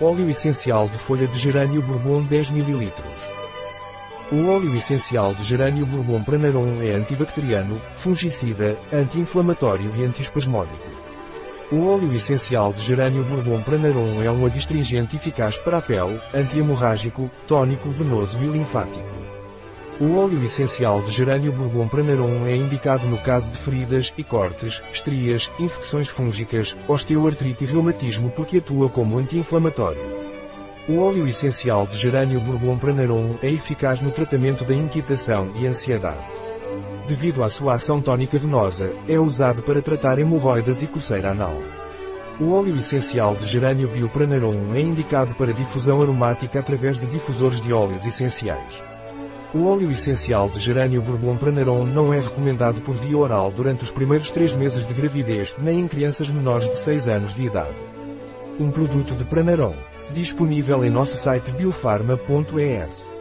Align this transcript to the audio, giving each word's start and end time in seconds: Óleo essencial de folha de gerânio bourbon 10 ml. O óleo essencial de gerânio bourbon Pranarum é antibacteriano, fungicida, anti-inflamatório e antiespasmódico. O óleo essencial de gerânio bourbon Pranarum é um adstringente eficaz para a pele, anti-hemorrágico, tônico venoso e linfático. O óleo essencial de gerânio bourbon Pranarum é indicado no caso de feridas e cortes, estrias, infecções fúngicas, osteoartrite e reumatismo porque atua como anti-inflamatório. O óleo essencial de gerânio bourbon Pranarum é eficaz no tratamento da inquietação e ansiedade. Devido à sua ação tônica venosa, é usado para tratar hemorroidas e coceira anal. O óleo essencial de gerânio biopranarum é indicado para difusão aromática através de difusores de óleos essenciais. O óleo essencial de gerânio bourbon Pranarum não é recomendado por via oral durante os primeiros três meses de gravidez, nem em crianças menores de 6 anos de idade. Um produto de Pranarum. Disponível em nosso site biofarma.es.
Óleo 0.00 0.28
essencial 0.28 0.88
de 0.88 0.98
folha 0.98 1.24
de 1.28 1.38
gerânio 1.38 1.80
bourbon 1.80 2.24
10 2.24 2.50
ml. 2.50 2.92
O 4.32 4.48
óleo 4.48 4.74
essencial 4.74 5.32
de 5.32 5.44
gerânio 5.44 5.86
bourbon 5.86 6.20
Pranarum 6.24 6.82
é 6.82 6.96
antibacteriano, 6.96 7.80
fungicida, 7.94 8.76
anti-inflamatório 8.92 9.94
e 9.94 10.04
antiespasmódico. 10.04 10.90
O 11.70 11.86
óleo 11.86 12.12
essencial 12.12 12.72
de 12.72 12.82
gerânio 12.82 13.22
bourbon 13.22 13.62
Pranarum 13.62 14.20
é 14.20 14.28
um 14.28 14.44
adstringente 14.44 15.14
eficaz 15.14 15.58
para 15.58 15.78
a 15.78 15.82
pele, 15.82 16.20
anti-hemorrágico, 16.34 17.30
tônico 17.46 17.88
venoso 17.90 18.36
e 18.38 18.46
linfático. 18.46 19.13
O 20.00 20.18
óleo 20.18 20.42
essencial 20.42 21.00
de 21.02 21.12
gerânio 21.12 21.52
bourbon 21.52 21.86
Pranarum 21.86 22.44
é 22.46 22.56
indicado 22.56 23.06
no 23.06 23.16
caso 23.16 23.48
de 23.48 23.56
feridas 23.56 24.12
e 24.18 24.24
cortes, 24.24 24.82
estrias, 24.92 25.48
infecções 25.56 26.08
fúngicas, 26.08 26.76
osteoartrite 26.88 27.62
e 27.62 27.66
reumatismo 27.68 28.28
porque 28.30 28.56
atua 28.56 28.88
como 28.88 29.18
anti-inflamatório. 29.18 30.02
O 30.88 30.98
óleo 30.98 31.28
essencial 31.28 31.86
de 31.86 31.96
gerânio 31.96 32.40
bourbon 32.40 32.76
Pranarum 32.76 33.36
é 33.40 33.48
eficaz 33.48 34.00
no 34.00 34.10
tratamento 34.10 34.64
da 34.64 34.74
inquietação 34.74 35.52
e 35.54 35.64
ansiedade. 35.64 36.24
Devido 37.06 37.44
à 37.44 37.48
sua 37.48 37.74
ação 37.74 38.02
tônica 38.02 38.36
venosa, 38.36 38.90
é 39.08 39.16
usado 39.16 39.62
para 39.62 39.80
tratar 39.80 40.18
hemorroidas 40.18 40.82
e 40.82 40.88
coceira 40.88 41.30
anal. 41.30 41.56
O 42.40 42.52
óleo 42.52 42.74
essencial 42.74 43.36
de 43.36 43.46
gerânio 43.46 43.86
biopranarum 43.86 44.74
é 44.74 44.80
indicado 44.80 45.36
para 45.36 45.52
difusão 45.52 46.02
aromática 46.02 46.58
através 46.58 46.98
de 46.98 47.06
difusores 47.06 47.60
de 47.60 47.72
óleos 47.72 48.04
essenciais. 48.04 48.93
O 49.54 49.68
óleo 49.68 49.88
essencial 49.88 50.48
de 50.48 50.58
gerânio 50.58 51.00
bourbon 51.00 51.36
Pranarum 51.36 51.86
não 51.86 52.12
é 52.12 52.18
recomendado 52.18 52.80
por 52.80 52.96
via 52.96 53.16
oral 53.16 53.52
durante 53.52 53.84
os 53.84 53.92
primeiros 53.92 54.28
três 54.28 54.52
meses 54.52 54.84
de 54.84 54.92
gravidez, 54.92 55.54
nem 55.58 55.78
em 55.78 55.86
crianças 55.86 56.28
menores 56.28 56.68
de 56.68 56.76
6 56.76 57.06
anos 57.06 57.36
de 57.36 57.46
idade. 57.46 57.76
Um 58.58 58.72
produto 58.72 59.14
de 59.14 59.24
Pranarum. 59.24 59.76
Disponível 60.12 60.84
em 60.84 60.90
nosso 60.90 61.16
site 61.16 61.52
biofarma.es. 61.52 63.13